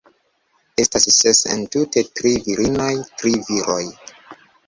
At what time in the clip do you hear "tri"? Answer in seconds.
2.19-2.31, 3.21-3.35